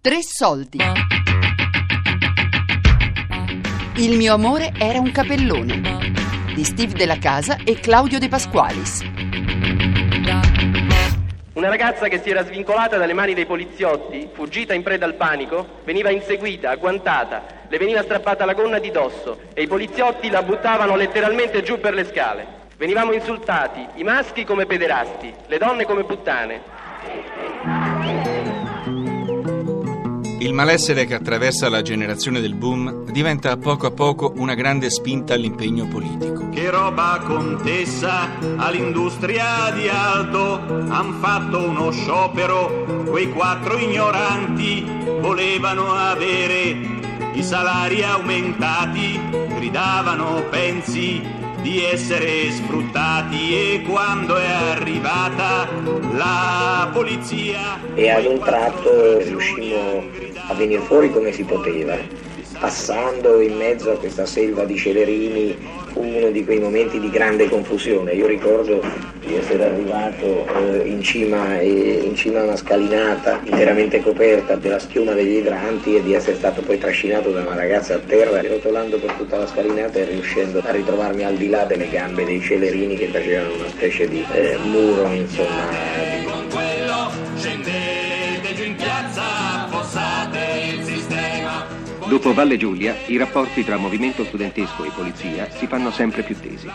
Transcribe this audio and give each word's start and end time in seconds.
Tre 0.00 0.22
soldi. 0.22 0.78
Il 3.96 4.16
mio 4.16 4.32
amore 4.32 4.72
era 4.78 5.00
un 5.00 5.10
capellone 5.10 5.80
di 6.54 6.62
Steve 6.62 6.92
Della 6.92 7.18
Casa 7.18 7.56
e 7.64 7.80
Claudio 7.80 8.20
De 8.20 8.28
Pasqualis. 8.28 9.02
Una 11.54 11.68
ragazza 11.68 12.06
che 12.06 12.20
si 12.20 12.30
era 12.30 12.44
svincolata 12.44 12.96
dalle 12.96 13.12
mani 13.12 13.34
dei 13.34 13.44
poliziotti, 13.44 14.28
fuggita 14.32 14.72
in 14.72 14.84
preda 14.84 15.04
al 15.04 15.14
panico, 15.14 15.80
veniva 15.84 16.10
inseguita, 16.10 16.70
agguantata, 16.70 17.66
le 17.68 17.78
veniva 17.78 18.04
strappata 18.04 18.44
la 18.44 18.54
gonna 18.54 18.78
di 18.78 18.92
dosso 18.92 19.40
e 19.52 19.62
i 19.62 19.66
poliziotti 19.66 20.30
la 20.30 20.44
buttavano 20.44 20.94
letteralmente 20.94 21.64
giù 21.64 21.80
per 21.80 21.94
le 21.94 22.04
scale. 22.04 22.46
Venivamo 22.76 23.12
insultati, 23.12 23.84
i 23.96 24.04
maschi 24.04 24.44
come 24.44 24.64
pederasti, 24.64 25.34
le 25.48 25.58
donne 25.58 25.84
come 25.84 26.04
puttane. 26.04 26.62
Il 30.40 30.52
malessere 30.52 31.04
che 31.04 31.14
attraversa 31.14 31.68
la 31.68 31.82
generazione 31.82 32.40
del 32.40 32.54
boom 32.54 33.10
diventa 33.10 33.50
a 33.50 33.56
poco 33.56 33.86
a 33.86 33.90
poco 33.90 34.32
una 34.36 34.54
grande 34.54 34.88
spinta 34.88 35.34
all'impegno 35.34 35.88
politico. 35.88 36.48
Che 36.50 36.70
roba 36.70 37.20
contessa 37.26 38.38
all'industria 38.56 39.72
di 39.74 39.88
Aldo 39.88 40.60
han 40.88 41.16
fatto 41.20 41.58
uno 41.58 41.90
sciopero, 41.90 43.04
quei 43.08 43.30
quattro 43.30 43.78
ignoranti 43.78 44.86
volevano 45.20 45.92
avere 45.92 46.96
i 47.32 47.42
salari 47.42 48.04
aumentati, 48.04 49.20
gridavano 49.56 50.44
pensi 50.50 51.47
di 51.68 51.84
essere 51.84 52.50
sfruttati 52.50 53.74
e 53.74 53.82
quando 53.82 54.36
è 54.36 54.50
arrivata 54.50 55.68
la 56.12 56.88
polizia 56.90 57.78
e 57.94 58.08
ad 58.10 58.24
un 58.24 58.38
tratto 58.38 59.18
riuscimmo 59.18 60.02
a 60.48 60.54
venire 60.54 60.80
fuori 60.80 61.12
come 61.12 61.30
si 61.30 61.44
poteva 61.44 61.94
passando 62.58 63.40
in 63.40 63.56
mezzo 63.56 63.92
a 63.92 63.98
questa 63.98 64.26
selva 64.26 64.64
di 64.64 64.76
celerini 64.76 65.56
fu 65.92 66.02
uno 66.02 66.30
di 66.30 66.44
quei 66.44 66.58
momenti 66.58 67.00
di 67.00 67.10
grande 67.10 67.48
confusione. 67.48 68.12
Io 68.12 68.26
ricordo 68.26 68.82
di 69.24 69.36
essere 69.36 69.64
arrivato 69.64 70.46
eh, 70.56 70.86
in, 70.86 71.02
cima, 71.02 71.58
eh, 71.58 72.02
in, 72.04 72.14
cima, 72.14 72.40
a 72.40 72.44
una 72.44 72.56
scalinata 72.56 73.40
interamente 73.44 74.02
coperta 74.02 74.56
della 74.56 74.78
schiuma 74.78 75.12
degli 75.12 75.36
idranti 75.36 75.96
e 75.96 76.02
di 76.02 76.14
essere 76.14 76.36
stato 76.36 76.62
poi 76.62 76.78
trascinato 76.78 77.30
da 77.30 77.40
una 77.40 77.54
ragazza 77.54 77.94
a 77.94 77.98
terra, 77.98 78.40
rotolando 78.40 78.98
per 78.98 79.12
tutta 79.12 79.38
la 79.38 79.46
scalinata 79.46 79.98
e 79.98 80.04
riuscendo 80.04 80.60
a 80.64 80.70
ritrovarmi 80.70 81.24
al 81.24 81.34
di 81.34 81.48
là 81.48 81.64
delle 81.64 81.88
gambe 81.88 82.24
dei 82.24 82.40
celerini 82.40 82.96
che 82.96 83.06
facevano 83.06 83.54
una 83.54 83.68
specie 83.68 84.08
di 84.08 84.24
eh, 84.32 84.56
muro, 84.62 85.06
insomma. 85.12 86.07
Dopo 92.08 92.32
Valle 92.32 92.56
Giulia, 92.56 92.96
i 93.04 93.18
rapporti 93.18 93.62
tra 93.62 93.76
movimento 93.76 94.24
studentesco 94.24 94.82
e 94.82 94.90
polizia 94.94 95.50
si 95.50 95.66
fanno 95.66 95.90
sempre 95.90 96.22
più 96.22 96.40
tesi. 96.40 96.66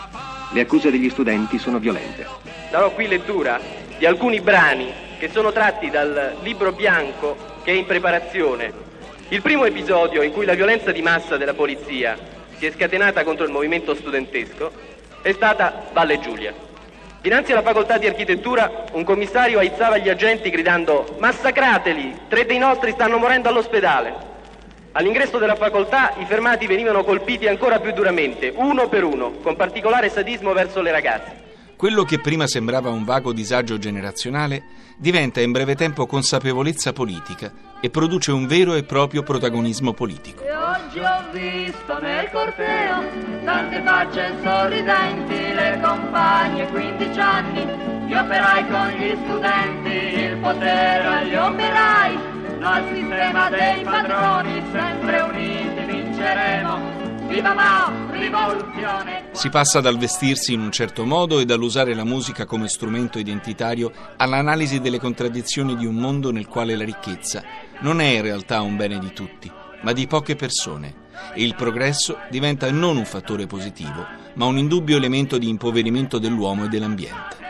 Le 0.52 0.60
accuse 0.60 0.92
degli 0.92 1.10
studenti 1.10 1.58
sono 1.58 1.80
violente. 1.80 2.24
Darò 2.70 2.92
qui 2.92 3.08
lettura 3.08 3.60
di 3.98 4.06
alcuni 4.06 4.40
brani 4.40 4.92
che 5.18 5.28
sono 5.28 5.50
tratti 5.50 5.90
dal 5.90 6.36
libro 6.42 6.70
bianco 6.70 7.36
che 7.64 7.72
è 7.72 7.74
in 7.74 7.84
preparazione. 7.84 8.72
Il 9.30 9.42
primo 9.42 9.64
episodio 9.64 10.22
in 10.22 10.30
cui 10.30 10.44
la 10.44 10.54
violenza 10.54 10.92
di 10.92 11.02
massa 11.02 11.36
della 11.36 11.54
polizia 11.54 12.16
si 12.56 12.66
è 12.66 12.70
scatenata 12.70 13.24
contro 13.24 13.44
il 13.44 13.50
movimento 13.50 13.96
studentesco 13.96 14.70
è 15.20 15.32
stata 15.32 15.86
Valle 15.92 16.20
Giulia. 16.20 16.54
Dinanzi 17.20 17.50
alla 17.50 17.62
facoltà 17.62 17.98
di 17.98 18.06
architettura 18.06 18.84
un 18.92 19.02
commissario 19.02 19.58
aizzava 19.58 19.98
gli 19.98 20.08
agenti 20.08 20.48
gridando 20.48 21.16
massacrateli, 21.18 22.20
tre 22.28 22.46
dei 22.46 22.58
nostri 22.58 22.92
stanno 22.92 23.18
morendo 23.18 23.48
all'ospedale. 23.48 24.33
All'ingresso 24.96 25.38
della 25.38 25.56
facoltà 25.56 26.14
i 26.20 26.24
fermati 26.24 26.68
venivano 26.68 27.02
colpiti 27.02 27.48
ancora 27.48 27.80
più 27.80 27.92
duramente, 27.92 28.52
uno 28.54 28.88
per 28.88 29.02
uno, 29.02 29.32
con 29.42 29.56
particolare 29.56 30.08
sadismo 30.08 30.52
verso 30.52 30.80
le 30.82 30.92
ragazze. 30.92 31.42
Quello 31.74 32.04
che 32.04 32.20
prima 32.20 32.46
sembrava 32.46 32.90
un 32.90 33.02
vago 33.02 33.32
disagio 33.32 33.76
generazionale 33.76 34.62
diventa 34.96 35.40
in 35.40 35.50
breve 35.50 35.74
tempo 35.74 36.06
consapevolezza 36.06 36.92
politica 36.92 37.52
e 37.80 37.90
produce 37.90 38.30
un 38.30 38.46
vero 38.46 38.74
e 38.74 38.84
proprio 38.84 39.24
protagonismo 39.24 39.92
politico. 39.92 40.44
E 40.44 40.54
oggi 40.54 41.00
ho 41.00 41.24
visto 41.32 41.98
nel 42.00 42.30
corteo 42.30 43.02
tante 43.44 43.82
facce 43.82 44.32
sorridenti, 44.44 45.54
le 45.54 45.80
compagne 45.82 46.68
15 46.68 47.18
anni, 47.18 47.66
gli 48.06 48.14
operai 48.14 48.68
con 48.68 48.88
gli 48.90 49.18
studenti, 49.24 50.20
il 50.20 50.36
potere 50.36 51.04
agli 51.04 51.34
operai 51.34 52.33
al 52.64 52.88
sistema 52.94 53.50
dei 53.50 53.82
padroni, 53.82 54.62
sempre 54.72 55.20
uniti 55.20 55.84
vinceremo. 55.84 57.02
Viva 57.28 57.52
Mao, 57.52 58.10
rivoluzione! 58.12 59.28
Si 59.32 59.48
passa 59.50 59.80
dal 59.80 59.98
vestirsi 59.98 60.54
in 60.54 60.60
un 60.60 60.70
certo 60.70 61.04
modo 61.04 61.40
e 61.40 61.44
dall'usare 61.44 61.94
la 61.94 62.04
musica 62.04 62.46
come 62.46 62.68
strumento 62.68 63.18
identitario 63.18 63.92
all'analisi 64.16 64.80
delle 64.80 64.98
contraddizioni 64.98 65.76
di 65.76 65.84
un 65.84 65.96
mondo 65.96 66.30
nel 66.30 66.46
quale 66.46 66.74
la 66.74 66.84
ricchezza 66.84 67.42
non 67.80 68.00
è 68.00 68.06
in 68.06 68.22
realtà 68.22 68.62
un 68.62 68.76
bene 68.76 68.98
di 68.98 69.12
tutti, 69.12 69.50
ma 69.82 69.92
di 69.92 70.06
poche 70.06 70.34
persone 70.34 71.02
e 71.34 71.44
il 71.44 71.54
progresso 71.54 72.18
diventa 72.30 72.70
non 72.70 72.96
un 72.96 73.04
fattore 73.04 73.46
positivo, 73.46 74.06
ma 74.34 74.46
un 74.46 74.58
indubbio 74.58 74.96
elemento 74.96 75.38
di 75.38 75.48
impoverimento 75.48 76.18
dell'uomo 76.18 76.64
e 76.64 76.68
dell'ambiente. 76.68 77.43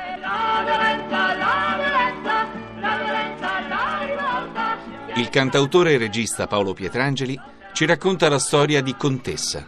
Il 5.16 5.28
cantautore 5.30 5.92
e 5.92 5.98
regista 5.98 6.48
Paolo 6.48 6.72
Pietrangeli 6.72 7.38
ci 7.72 7.86
racconta 7.86 8.28
la 8.28 8.40
storia 8.40 8.82
di 8.82 8.96
Contessa, 8.96 9.64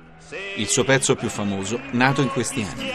il 0.57 0.67
suo 0.67 0.83
pezzo 0.83 1.15
più 1.15 1.29
famoso 1.29 1.79
nato 1.93 2.21
in 2.21 2.31
questi 2.31 2.63
anni. 2.63 2.91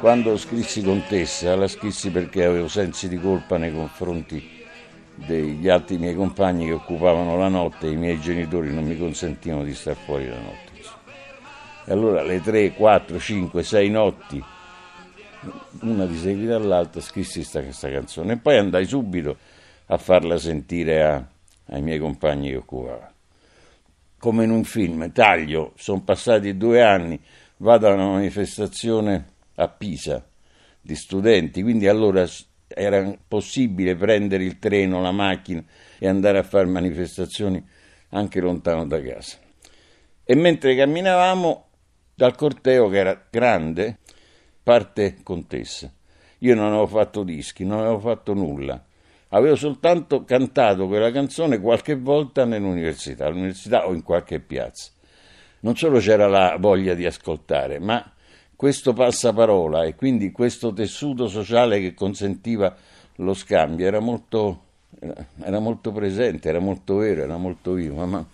Quando 0.00 0.36
scrissi 0.36 0.82
Contessa, 0.82 1.56
la 1.56 1.66
scrissi 1.66 2.10
perché 2.10 2.44
avevo 2.44 2.68
sensi 2.68 3.08
di 3.08 3.18
colpa 3.18 3.56
nei 3.56 3.72
confronti 3.72 4.66
degli 5.14 5.66
altri 5.70 5.96
miei 5.96 6.14
compagni 6.14 6.66
che 6.66 6.72
occupavano 6.72 7.38
la 7.38 7.48
notte 7.48 7.86
e 7.86 7.92
i 7.92 7.96
miei 7.96 8.20
genitori 8.20 8.70
non 8.70 8.84
mi 8.84 8.98
consentivano 8.98 9.64
di 9.64 9.74
star 9.74 9.96
fuori 9.96 10.28
la 10.28 10.40
notte. 10.40 10.72
E 11.86 11.92
allora 11.92 12.22
le 12.22 12.42
3, 12.42 12.74
4, 12.74 13.18
5, 13.18 13.62
6 13.62 13.88
notti 13.88 14.44
una 15.80 16.06
di 16.06 16.16
seguito 16.16 16.54
all'altra 16.54 17.00
scrissi 17.00 17.46
questa 17.48 17.90
canzone 17.90 18.34
e 18.34 18.36
poi 18.36 18.56
andai 18.58 18.86
subito 18.86 19.36
a 19.86 19.98
farla 19.98 20.38
sentire 20.38 21.02
a, 21.02 21.26
ai 21.66 21.82
miei 21.82 21.98
compagni 21.98 22.50
che 22.50 22.56
occupava. 22.56 23.12
Come 24.18 24.44
in 24.44 24.50
un 24.50 24.64
film, 24.64 25.12
taglio, 25.12 25.72
sono 25.76 26.02
passati 26.02 26.56
due 26.56 26.82
anni, 26.82 27.20
vado 27.58 27.88
a 27.88 27.92
una 27.92 28.08
manifestazione 28.12 29.32
a 29.56 29.68
Pisa 29.68 30.24
di 30.80 30.94
studenti, 30.94 31.62
quindi 31.62 31.86
allora 31.86 32.26
era 32.66 33.16
possibile 33.28 33.94
prendere 33.94 34.44
il 34.44 34.58
treno, 34.58 35.00
la 35.00 35.12
macchina 35.12 35.62
e 35.98 36.08
andare 36.08 36.38
a 36.38 36.42
fare 36.42 36.66
manifestazioni 36.66 37.62
anche 38.10 38.40
lontano 38.40 38.86
da 38.86 39.00
casa. 39.02 39.36
E 40.24 40.34
mentre 40.34 40.74
camminavamo 40.74 41.66
dal 42.14 42.34
corteo 42.34 42.88
che 42.88 42.98
era 42.98 43.26
grande, 43.28 43.98
parte 44.64 45.18
contessa. 45.22 45.92
Io 46.38 46.54
non 46.54 46.68
avevo 46.68 46.86
fatto 46.86 47.22
dischi, 47.22 47.64
non 47.64 47.80
avevo 47.80 48.00
fatto 48.00 48.34
nulla. 48.34 48.82
Avevo 49.28 49.56
soltanto 49.56 50.24
cantato 50.24 50.86
quella 50.86 51.10
canzone 51.10 51.60
qualche 51.60 51.94
volta 51.96 52.44
nell'università, 52.44 53.26
all'università 53.26 53.86
o 53.86 53.92
in 53.92 54.02
qualche 54.02 54.40
piazza. 54.40 54.90
Non 55.60 55.76
solo 55.76 55.98
c'era 55.98 56.26
la 56.26 56.56
voglia 56.58 56.94
di 56.94 57.04
ascoltare, 57.04 57.78
ma 57.78 58.12
questo 58.56 58.92
passaparola 58.92 59.84
e 59.84 59.94
quindi 59.94 60.30
questo 60.30 60.72
tessuto 60.72 61.26
sociale 61.26 61.80
che 61.80 61.94
consentiva 61.94 62.74
lo 63.16 63.34
scambio 63.34 63.86
era 63.86 64.00
molto, 64.00 64.62
era 65.42 65.58
molto 65.58 65.92
presente, 65.92 66.48
era 66.48 66.60
molto 66.60 66.96
vero, 66.96 67.22
era 67.22 67.36
molto 67.36 67.72
vivo. 67.72 68.04
Ma, 68.06 68.24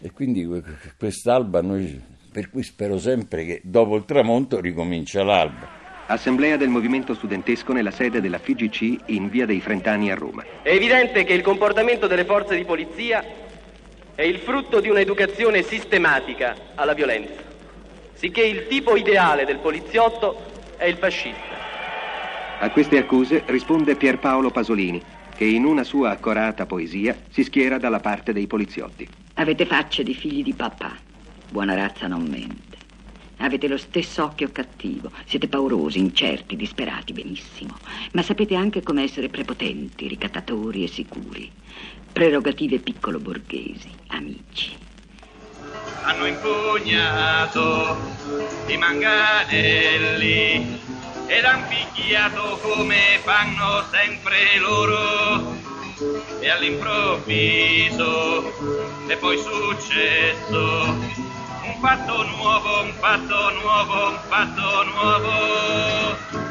e 0.00 0.10
quindi 0.12 0.48
quest'alba 0.96 1.60
noi 1.60 2.00
per 2.38 2.50
cui 2.50 2.62
spero 2.62 3.00
sempre 3.00 3.44
che 3.44 3.60
dopo 3.64 3.96
il 3.96 4.04
tramonto 4.04 4.60
ricomincia 4.60 5.24
l'alba. 5.24 6.06
Assemblea 6.06 6.56
del 6.56 6.68
movimento 6.68 7.12
studentesco 7.12 7.72
nella 7.72 7.90
sede 7.90 8.20
della 8.20 8.38
FIGC 8.38 9.00
in 9.06 9.28
via 9.28 9.44
dei 9.44 9.60
Frentani 9.60 10.12
a 10.12 10.14
Roma. 10.14 10.44
È 10.62 10.70
evidente 10.70 11.24
che 11.24 11.32
il 11.32 11.42
comportamento 11.42 12.06
delle 12.06 12.24
forze 12.24 12.54
di 12.54 12.64
polizia 12.64 13.24
è 14.14 14.22
il 14.22 14.38
frutto 14.38 14.78
di 14.78 14.88
un'educazione 14.88 15.62
sistematica 15.62 16.54
alla 16.76 16.94
violenza, 16.94 17.42
sicché 18.12 18.44
il 18.44 18.68
tipo 18.68 18.94
ideale 18.94 19.44
del 19.44 19.58
poliziotto 19.58 20.36
è 20.76 20.84
il 20.84 20.96
fascista. 20.96 21.56
A 22.60 22.70
queste 22.70 22.98
accuse 22.98 23.42
risponde 23.46 23.96
Pierpaolo 23.96 24.52
Pasolini, 24.52 25.02
che 25.34 25.44
in 25.44 25.64
una 25.64 25.82
sua 25.82 26.10
accorata 26.10 26.66
poesia 26.66 27.16
si 27.30 27.42
schiera 27.42 27.78
dalla 27.78 27.98
parte 27.98 28.32
dei 28.32 28.46
poliziotti. 28.46 29.08
Avete 29.34 29.66
facce 29.66 30.04
di 30.04 30.14
figli 30.14 30.44
di 30.44 30.54
papà. 30.54 31.06
Buona 31.50 31.74
razza 31.74 32.06
non 32.06 32.26
mente. 32.28 32.76
Avete 33.38 33.68
lo 33.68 33.78
stesso 33.78 34.22
occhio 34.22 34.50
cattivo, 34.52 35.10
siete 35.24 35.48
paurosi, 35.48 35.98
incerti, 35.98 36.56
disperati, 36.56 37.14
benissimo, 37.14 37.78
ma 38.12 38.20
sapete 38.20 38.54
anche 38.54 38.82
come 38.82 39.04
essere 39.04 39.30
prepotenti, 39.30 40.08
ricattatori 40.08 40.84
e 40.84 40.88
sicuri. 40.88 41.50
Prerogative 42.12 42.80
piccolo 42.80 43.18
borghesi, 43.18 43.90
amici. 44.08 44.76
Hanno 46.02 46.26
impugnato 46.26 47.96
i 48.66 48.76
manganelli 48.76 50.78
ed 51.28 51.44
han 51.44 51.66
picchiato 51.68 52.58
come 52.60 53.20
fanno 53.24 53.86
sempre 53.90 54.58
loro 54.58 55.56
e 56.40 56.50
all'improvviso 56.50 58.52
è 59.06 59.16
poi 59.16 59.38
successo 59.38 61.27
fatto 61.80 62.24
nuovo, 62.24 62.82
un 62.82 62.92
fatto 62.98 63.50
nuovo, 63.62 64.08
un 64.08 64.18
fatto 64.28 64.84
nuovo, 64.84 65.30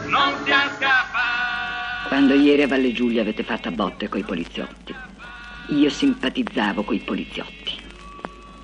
non 0.07 0.33
siamo 0.45 0.71
scappati. 0.77 2.07
Quando 2.07 2.33
ieri 2.33 2.61
a 2.61 2.67
Valle 2.67 2.93
Giulia 2.93 3.21
avete 3.21 3.43
fatto 3.43 3.67
a 3.67 3.71
botte 3.71 4.07
coi 4.07 4.23
poliziotti, 4.23 4.95
io 5.69 5.89
simpatizzavo 5.89 6.83
coi 6.83 6.99
poliziotti. 6.99 7.75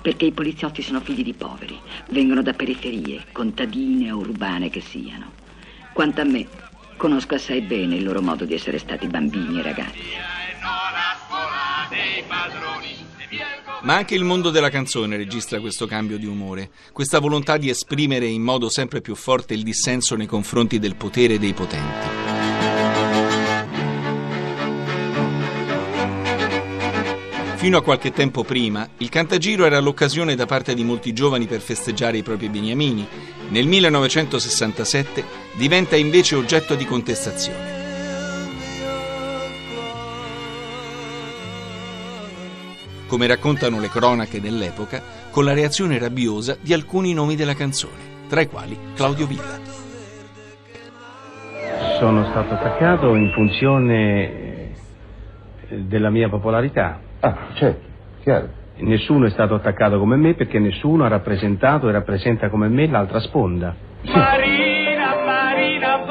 Perché 0.00 0.24
i 0.26 0.32
poliziotti 0.32 0.82
sono 0.82 1.00
figli 1.00 1.22
di 1.22 1.34
poveri, 1.34 1.78
vengono 2.10 2.42
da 2.42 2.52
periferie, 2.52 3.26
contadine 3.32 4.10
o 4.10 4.18
urbane 4.18 4.70
che 4.70 4.80
siano. 4.80 5.32
Quanto 5.92 6.22
a 6.22 6.24
me, 6.24 6.46
conosco 6.96 7.34
assai 7.34 7.60
bene 7.60 7.96
il 7.96 8.04
loro 8.04 8.22
modo 8.22 8.44
di 8.44 8.54
essere 8.54 8.78
stati 8.78 9.06
bambini 9.06 9.58
e 9.58 9.62
ragazzi. 9.62 10.33
Ma 13.84 13.96
anche 13.96 14.14
il 14.14 14.24
mondo 14.24 14.48
della 14.48 14.70
canzone 14.70 15.18
registra 15.18 15.60
questo 15.60 15.86
cambio 15.86 16.16
di 16.16 16.24
umore, 16.24 16.70
questa 16.90 17.18
volontà 17.18 17.58
di 17.58 17.68
esprimere 17.68 18.24
in 18.24 18.40
modo 18.40 18.70
sempre 18.70 19.02
più 19.02 19.14
forte 19.14 19.52
il 19.52 19.62
dissenso 19.62 20.16
nei 20.16 20.26
confronti 20.26 20.78
del 20.78 20.96
potere 20.96 21.38
dei 21.38 21.52
potenti. 21.52 22.22
Fino 27.56 27.76
a 27.76 27.82
qualche 27.82 28.10
tempo 28.10 28.42
prima, 28.42 28.88
il 28.98 29.10
cantagiro 29.10 29.66
era 29.66 29.80
l'occasione 29.80 30.34
da 30.34 30.46
parte 30.46 30.74
di 30.74 30.82
molti 30.82 31.12
giovani 31.12 31.46
per 31.46 31.60
festeggiare 31.60 32.16
i 32.16 32.22
propri 32.22 32.48
beniamini. 32.48 33.06
Nel 33.50 33.66
1967 33.66 35.24
diventa 35.56 35.96
invece 35.96 36.36
oggetto 36.36 36.74
di 36.74 36.86
contestazione. 36.86 37.73
Come 43.14 43.28
raccontano 43.28 43.78
le 43.78 43.88
cronache 43.90 44.40
dell'epoca, 44.40 45.00
con 45.30 45.44
la 45.44 45.54
reazione 45.54 46.00
rabbiosa 46.00 46.56
di 46.60 46.72
alcuni 46.72 47.14
nomi 47.14 47.36
della 47.36 47.54
canzone, 47.54 48.26
tra 48.28 48.40
i 48.40 48.48
quali 48.48 48.76
Claudio 48.96 49.28
Villa. 49.28 49.56
Sono 52.00 52.24
stato 52.30 52.54
attaccato 52.54 53.14
in 53.14 53.30
funzione 53.30 54.72
della 55.68 56.10
mia 56.10 56.28
popolarità. 56.28 56.98
Ah, 57.20 57.36
certo, 57.52 57.86
chiaro. 58.24 58.48
Nessuno 58.78 59.26
è 59.26 59.30
stato 59.30 59.54
attaccato 59.54 60.00
come 60.00 60.16
me 60.16 60.34
perché 60.34 60.58
nessuno 60.58 61.04
ha 61.04 61.08
rappresentato 61.08 61.88
e 61.88 61.92
rappresenta 61.92 62.48
come 62.48 62.66
me 62.66 62.88
l'altra 62.88 63.20
sponda. 63.20 63.76
Sì. 64.02 64.10
Marina, 64.10 65.14
Marina, 65.24 66.04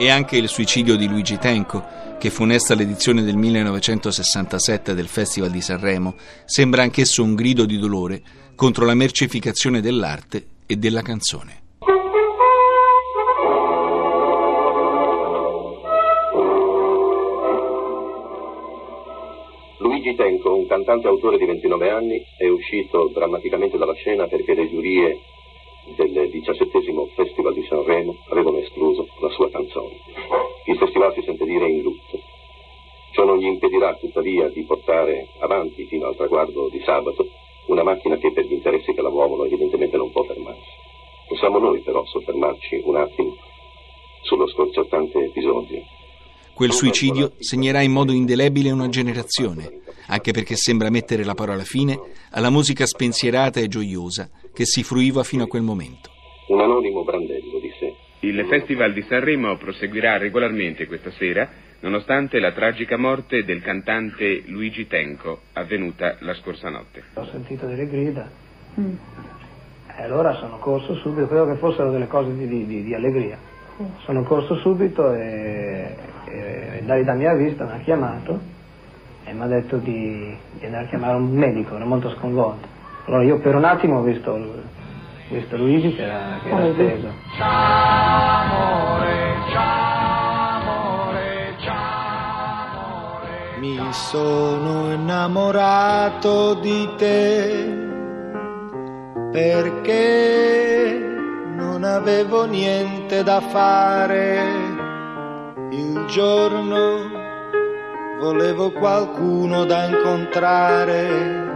e 0.00 0.08
anche 0.08 0.38
il 0.38 0.48
suicidio 0.48 0.96
di 0.96 1.06
Luigi 1.06 1.36
Tenco, 1.36 1.86
che 2.18 2.30
funesta 2.30 2.74
l'edizione 2.74 3.22
del 3.22 3.36
1967 3.36 4.94
del 4.94 5.08
Festival 5.08 5.50
di 5.50 5.60
Sanremo, 5.60 6.14
sembra 6.46 6.82
anch'esso 6.82 7.22
un 7.22 7.34
grido 7.34 7.66
di 7.66 7.78
dolore 7.78 8.22
contro 8.54 8.86
la 8.86 8.94
mercificazione 8.94 9.82
dell'arte 9.82 10.46
e 10.64 10.76
della 10.76 11.02
canzone. 11.02 11.69
Luigi 20.10 20.14
Tenco, 20.16 20.54
un 20.54 20.66
cantante 20.66 21.06
autore 21.06 21.38
di 21.38 21.44
29 21.44 21.90
anni, 21.90 22.24
è 22.36 22.48
uscito 22.48 23.10
drammaticamente 23.12 23.78
dalla 23.78 23.94
scena 23.94 24.26
perché 24.26 24.54
le 24.54 24.68
giurie 24.68 25.20
del 25.96 26.30
diciassettesimo 26.30 27.06
Festival 27.14 27.54
di 27.54 27.64
Sanremo 27.68 28.16
avevano 28.30 28.58
escluso 28.58 29.06
la 29.20 29.28
sua 29.30 29.50
canzone. 29.50 29.94
Il 30.66 30.76
festival 30.78 31.12
si 31.14 31.22
sente 31.22 31.44
dire 31.44 31.68
in 31.68 31.82
lutto. 31.82 32.18
Ciò 33.12 33.24
non 33.24 33.38
gli 33.38 33.46
impedirà 33.46 33.94
tuttavia 33.94 34.48
di 34.48 34.62
portare 34.62 35.28
avanti 35.38 35.86
fino 35.86 36.06
al 36.06 36.16
traguardo 36.16 36.68
di 36.68 36.80
sabato 36.84 37.28
una 37.66 37.82
macchina 37.82 38.16
che 38.16 38.32
per 38.32 38.46
gli 38.46 38.52
interessi 38.52 38.92
che 38.92 39.02
la 39.02 39.10
muovono 39.10 39.44
evidentemente 39.44 39.96
non 39.96 40.10
può 40.10 40.24
fermarsi. 40.24 40.70
Possiamo 41.28 41.58
noi 41.58 41.80
però 41.80 42.04
soffermarci 42.04 42.82
un 42.84 42.96
attimo 42.96 43.36
sullo 44.22 44.48
sconcertante 44.48 45.24
episodio. 45.24 45.82
Quel 46.60 46.72
suicidio 46.72 47.32
segnerà 47.38 47.80
in 47.80 47.90
modo 47.90 48.12
indelebile 48.12 48.70
una 48.70 48.90
generazione, 48.90 49.80
anche 50.10 50.32
perché 50.32 50.56
sembra 50.56 50.90
mettere 50.90 51.24
la 51.24 51.34
parola 51.34 51.62
fine 51.62 51.98
alla 52.32 52.50
musica 52.50 52.84
spensierata 52.84 53.60
e 53.60 53.68
gioiosa 53.68 54.28
che 54.52 54.64
si 54.64 54.82
fruiva 54.82 55.22
fino 55.22 55.44
a 55.44 55.46
quel 55.46 55.62
momento. 55.62 56.10
Un 56.48 56.60
anonimo 56.60 57.04
brandello 57.04 57.60
di 57.60 57.70
sé. 57.78 57.94
Il 58.26 58.44
Festival 58.48 58.92
di 58.92 59.02
Sanremo 59.08 59.56
proseguirà 59.56 60.18
regolarmente 60.18 60.86
questa 60.86 61.10
sera, 61.12 61.48
nonostante 61.80 62.38
la 62.40 62.52
tragica 62.52 62.98
morte 62.98 63.44
del 63.44 63.62
cantante 63.62 64.42
Luigi 64.46 64.86
Tenco, 64.86 65.42
avvenuta 65.54 66.16
la 66.20 66.34
scorsa 66.34 66.68
notte. 66.68 67.04
Ho 67.14 67.26
sentito 67.30 67.66
delle 67.66 67.86
grida 67.86 68.28
mm. 68.78 68.94
e 69.96 70.02
allora 70.02 70.34
sono 70.34 70.58
corso 70.58 70.96
subito, 70.96 71.28
credo 71.28 71.46
che 71.46 71.56
fossero 71.56 71.90
delle 71.92 72.08
cose 72.08 72.36
di, 72.36 72.66
di, 72.66 72.82
di 72.82 72.94
allegria. 72.94 73.38
Mm. 73.80 73.86
Sono 74.04 74.24
corso 74.24 74.56
subito 74.56 75.14
e, 75.14 75.96
e 76.26 76.82
Davide 76.84 77.14
mi 77.14 77.26
ha 77.26 77.34
visto, 77.34 77.64
mi 77.64 77.72
ha 77.72 77.78
chiamato 77.78 78.49
e 79.24 79.32
mi 79.32 79.42
ha 79.42 79.46
detto 79.46 79.76
di, 79.76 80.36
di 80.58 80.64
andare 80.64 80.84
a 80.84 80.88
chiamare 80.88 81.16
un 81.16 81.30
medico, 81.30 81.76
ero 81.76 81.86
molto 81.86 82.10
sconvolto. 82.16 82.66
Allora 83.06 83.24
io 83.24 83.38
per 83.38 83.54
un 83.54 83.64
attimo 83.64 83.98
ho 83.98 84.02
visto, 84.02 84.38
visto 85.28 85.56
Luigi 85.56 85.94
che 85.94 86.02
era, 86.02 86.38
che 86.42 86.48
era 86.48 86.72
steso. 86.72 87.08
Mi 93.58 93.92
sono 93.92 94.92
innamorato 94.92 96.54
di 96.54 96.88
te 96.96 97.88
perché 99.32 100.98
non 101.56 101.84
avevo 101.84 102.46
niente 102.46 103.22
da 103.22 103.40
fare 103.40 104.38
il 105.70 106.04
giorno 106.06 107.19
volevo 108.20 108.70
qualcuno 108.70 109.64
da 109.64 109.86
incontrare 109.86 111.48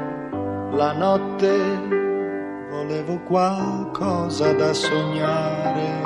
la 0.73 0.93
notte 0.93 1.93
volevo 2.71 3.21
qualcosa 3.21 4.53
da 4.53 4.73
sognare. 4.73 6.01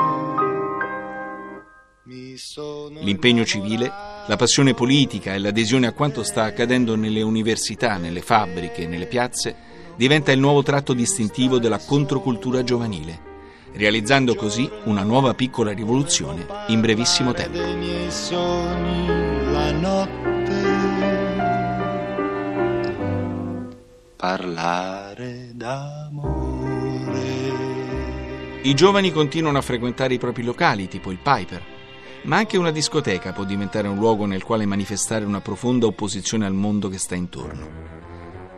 L'impegno 3.00 3.44
civile, 3.44 3.90
la 4.26 4.36
passione 4.36 4.74
politica 4.74 5.32
e 5.32 5.38
l'adesione 5.38 5.86
a 5.86 5.92
quanto 5.92 6.24
sta 6.24 6.42
accadendo 6.44 6.96
nelle 6.96 7.22
università, 7.22 7.96
nelle 7.96 8.20
fabbriche, 8.20 8.86
nelle 8.86 9.06
piazze, 9.06 9.54
diventa 9.96 10.32
il 10.32 10.40
nuovo 10.40 10.62
tratto 10.62 10.92
distintivo 10.92 11.58
della 11.58 11.78
controcultura 11.78 12.64
giovanile, 12.64 13.20
realizzando 13.74 14.34
così 14.34 14.68
una 14.84 15.02
nuova 15.02 15.34
piccola 15.34 15.72
rivoluzione 15.72 16.46
in 16.68 16.80
brevissimo 16.80 17.32
tempo. 17.32 17.58
Parlare 24.18 25.52
d'amore. 25.54 27.20
I 28.62 28.74
giovani 28.74 29.12
continuano 29.12 29.58
a 29.58 29.62
frequentare 29.62 30.14
i 30.14 30.18
propri 30.18 30.42
locali, 30.42 30.88
tipo 30.88 31.12
il 31.12 31.18
Piper, 31.22 31.62
ma 32.22 32.38
anche 32.38 32.58
una 32.58 32.72
discoteca 32.72 33.32
può 33.32 33.44
diventare 33.44 33.86
un 33.86 33.96
luogo 33.96 34.26
nel 34.26 34.42
quale 34.42 34.66
manifestare 34.66 35.24
una 35.24 35.40
profonda 35.40 35.86
opposizione 35.86 36.46
al 36.46 36.52
mondo 36.52 36.88
che 36.88 36.98
sta 36.98 37.14
intorno. 37.14 37.70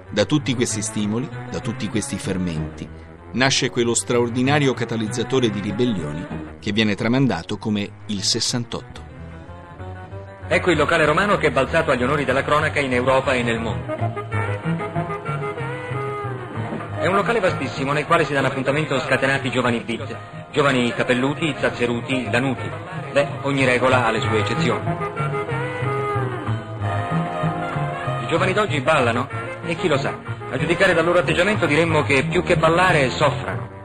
Da 0.09 0.25
tutti 0.25 0.55
questi 0.55 0.81
stimoli, 0.81 1.29
da 1.51 1.61
tutti 1.61 1.89
questi 1.89 2.17
fermenti, 2.17 2.89
nasce 3.33 3.69
quello 3.69 3.93
straordinario 3.93 4.73
catalizzatore 4.73 5.51
di 5.51 5.61
ribellioni 5.61 6.27
che 6.59 6.73
viene 6.73 6.95
tramandato 6.95 7.59
come 7.59 7.91
il 8.07 8.23
68. 8.23 9.09
Ecco 10.49 10.71
il 10.71 10.79
locale 10.79 11.05
romano 11.05 11.37
che 11.37 11.49
è 11.49 11.53
balzato 11.53 11.91
agli 11.91 12.03
onori 12.03 12.25
della 12.25 12.43
cronaca 12.43 12.81
in 12.81 12.95
Europa 12.95 13.35
e 13.35 13.43
nel 13.43 13.61
mondo. 13.61 14.20
È 17.01 17.07
un 17.07 17.15
locale 17.15 17.41
vastissimo 17.41 17.95
nel 17.95 18.05
quale 18.05 18.27
si 18.27 18.35
danno 18.35 18.49
appuntamento 18.49 19.01
scatenati 19.01 19.51
giovani 19.51 19.81
beat. 19.81 20.15
Giovani 20.53 20.93
capelluti, 20.93 21.55
zazzeruti, 21.59 22.31
lanuti. 22.31 22.71
Beh, 23.13 23.27
ogni 23.41 23.65
regola 23.65 24.05
ha 24.05 24.11
le 24.11 24.21
sue 24.21 24.41
eccezioni. 24.41 24.97
I 28.21 28.27
giovani 28.27 28.53
d'oggi 28.53 28.83
ballano? 28.83 29.31
E 29.65 29.77
chi 29.77 29.89
lo 29.89 29.97
sa? 29.97 30.13
A 30.51 30.59
giudicare 30.59 30.93
dal 30.93 31.07
loro 31.07 31.21
atteggiamento 31.21 31.65
diremmo 31.65 32.03
che 32.03 32.23
più 32.25 32.43
che 32.43 32.59
ballare 32.59 33.09
soffrano. 33.09 33.83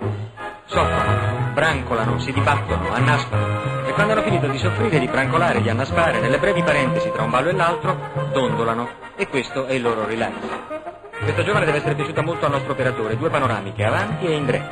Soffrono, 0.66 1.52
brancolano, 1.54 2.20
si 2.20 2.34
dibattono, 2.34 2.92
annaspano. 2.92 3.88
E 3.88 3.94
quando 3.94 4.12
hanno 4.12 4.24
finito 4.24 4.48
di 4.48 4.58
soffrire, 4.58 5.00
di 5.00 5.08
brancolare, 5.08 5.62
di 5.62 5.70
annaspare, 5.70 6.20
nelle 6.20 6.38
brevi 6.38 6.64
parentesi 6.64 7.10
tra 7.14 7.24
un 7.24 7.30
ballo 7.30 7.48
e 7.48 7.54
l'altro, 7.54 7.98
dondolano. 8.34 8.90
E 9.16 9.30
questo 9.30 9.68
è 9.68 9.74
il 9.74 9.84
loro 9.84 10.06
relax. 10.06 10.95
Questa 11.26 11.44
giovane 11.44 11.66
deve 11.66 11.80
essere 11.80 11.96
piaciuta 11.96 12.22
molto 12.22 12.46
al 12.46 12.52
nostro 12.52 12.74
operatore, 12.74 13.18
due 13.18 13.32
panoramiche, 13.32 13.84
avanti 13.84 14.28
e 14.28 14.36
in 14.36 14.46
tre. 14.46 14.70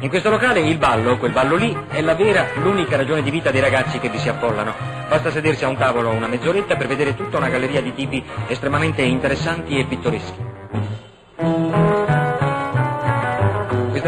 In 0.00 0.08
questo 0.08 0.30
locale 0.30 0.58
il 0.58 0.78
ballo, 0.78 1.16
quel 1.16 1.30
ballo 1.30 1.54
lì, 1.54 1.74
è 1.88 2.02
la 2.02 2.16
vera, 2.16 2.48
l'unica 2.56 2.96
ragione 2.96 3.22
di 3.22 3.30
vita 3.30 3.52
dei 3.52 3.60
ragazzi 3.60 4.00
che 4.00 4.08
vi 4.08 4.18
si 4.18 4.28
affollano. 4.28 4.74
Basta 5.08 5.30
sedersi 5.30 5.64
a 5.64 5.68
un 5.68 5.76
tavolo 5.76 6.10
una 6.10 6.26
mezz'oretta 6.26 6.74
per 6.74 6.88
vedere 6.88 7.14
tutta 7.14 7.36
una 7.36 7.48
galleria 7.48 7.80
di 7.80 7.94
tipi 7.94 8.22
estremamente 8.48 9.02
interessanti 9.02 9.78
e 9.78 9.84
pittoreschi. 9.84 11.05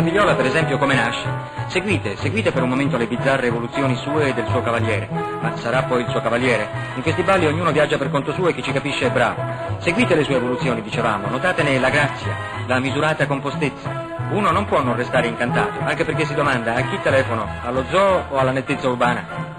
Questa 0.09 0.25
figliola, 0.25 0.37
per 0.37 0.47
esempio, 0.47 0.79
come 0.79 0.95
nasce? 0.95 1.27
Seguite, 1.67 2.17
seguite 2.17 2.51
per 2.51 2.63
un 2.63 2.71
momento 2.71 2.97
le 2.97 3.07
bizzarre 3.07 3.49
evoluzioni 3.49 3.95
sue 3.97 4.29
e 4.29 4.33
del 4.33 4.47
suo 4.49 4.63
cavaliere. 4.63 5.07
Ma 5.11 5.55
sarà 5.57 5.83
poi 5.83 6.01
il 6.01 6.09
suo 6.09 6.23
cavaliere? 6.23 6.67
In 6.95 7.03
questi 7.03 7.23
balli 7.23 7.45
ognuno 7.45 7.73
viaggia 7.73 7.99
per 7.99 8.11
conto 8.11 8.33
suo 8.33 8.49
e 8.49 8.55
chi 8.55 8.63
ci 8.63 8.73
capisce 8.73 9.09
è 9.09 9.11
bravo. 9.11 9.43
Seguite 9.81 10.15
le 10.15 10.25
sue 10.25 10.37
evoluzioni, 10.37 10.81
dicevamo, 10.81 11.29
notatene 11.29 11.79
la 11.79 11.91
grazia, 11.91 12.35
la 12.67 12.79
misurata 12.79 13.27
compostezza. 13.27 14.07
Uno 14.31 14.51
non 14.51 14.65
può 14.65 14.83
non 14.83 14.97
restare 14.97 15.27
incantato, 15.27 15.79
anche 15.85 16.07
perché 16.07 16.25
si 16.25 16.33
domanda 16.33 16.75
a 16.75 16.81
chi 16.81 16.99
telefono, 17.03 17.47
allo 17.63 17.85
zoo 17.91 18.25
o 18.31 18.39
alla 18.39 18.53
nettezza 18.53 18.89
urbana? 18.89 19.58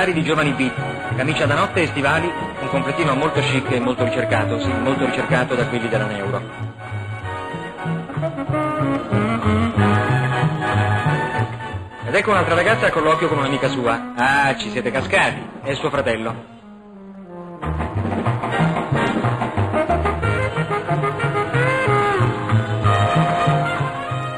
Esemplari 0.00 0.12
di 0.12 0.26
giovani 0.26 0.52
beat, 0.52 1.14
camicia 1.14 1.44
da 1.44 1.54
notte 1.54 1.82
e 1.82 1.86
stivali, 1.88 2.26
un 2.26 2.68
completino 2.68 3.14
molto 3.14 3.38
chic 3.40 3.70
e 3.70 3.80
molto 3.80 4.02
ricercato, 4.02 4.58
sì, 4.58 4.72
molto 4.72 5.04
ricercato 5.04 5.54
da 5.54 5.66
quelli 5.66 5.90
della 5.90 6.06
Neuro. 6.06 6.40
Ed 12.06 12.14
ecco 12.14 12.30
un'altra 12.30 12.54
ragazza 12.54 12.86
a 12.86 12.90
colloquio 12.90 13.28
con 13.28 13.36
un'amica 13.36 13.68
sua. 13.68 14.14
Ah, 14.16 14.56
ci 14.56 14.70
siete 14.70 14.90
cascati. 14.90 15.46
È 15.64 15.74
suo 15.74 15.90
fratello. 15.90 16.34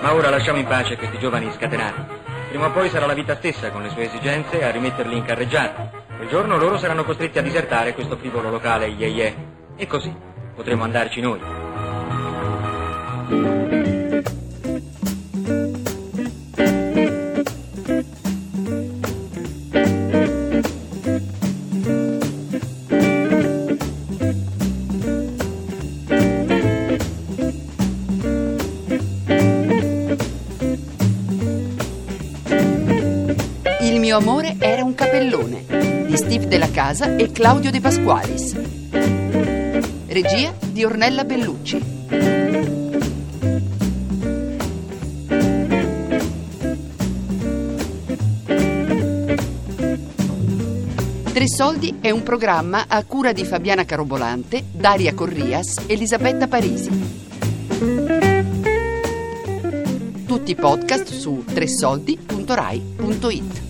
Ma 0.01 0.13
ora 0.13 0.29
lasciamo 0.29 0.59
in 0.59 0.67
pace 0.67 0.97
questi 0.97 1.21
giovani 1.21 1.53
scatenati. 1.53 2.22
Prima 2.53 2.67
o 2.67 2.71
poi 2.71 2.91
sarà 2.91 3.07
la 3.07 3.15
vita 3.15 3.35
stessa, 3.37 3.71
con 3.71 3.81
le 3.81 3.89
sue 3.89 4.05
esigenze, 4.05 4.63
a 4.63 4.71
rimetterli 4.71 5.17
in 5.17 5.25
carreggiata. 5.25 5.91
Quel 6.19 6.29
giorno 6.29 6.59
loro 6.59 6.77
saranno 6.77 7.03
costretti 7.03 7.39
a 7.39 7.43
disertare 7.43 7.95
questo 7.95 8.19
frivolo 8.19 8.51
locale, 8.51 8.89
ye 8.89 9.07
ye. 9.07 9.35
E 9.75 9.87
così 9.87 10.15
potremo 10.55 10.85
andarci 10.85 11.23
noi. 11.23 11.41
Steve 36.33 36.49
Della 36.49 36.71
Casa 36.71 37.17
e 37.17 37.31
Claudio 37.31 37.71
De 37.71 37.79
Pasqualis. 37.79 38.57
Regia 40.07 40.55
di 40.71 40.83
Ornella 40.83 41.25
Bellucci. 41.25 41.79
Tre 51.35 51.49
Soldi 51.49 51.99
è 52.01 52.09
un 52.09 52.23
programma 52.23 52.87
a 52.89 53.05
cura 53.05 53.33
di 53.33 53.45
Fabiana 53.45 53.85
Carobolante, 53.85 54.65
Daria 54.73 55.13
Corrias, 55.13 55.83
Elisabetta 55.87 56.49
Parisi. 56.49 56.89
Tutti 60.25 60.51
i 60.51 60.55
podcast 60.55 61.13
su 61.13 61.45
tresoldi.rai.it. 61.45 63.62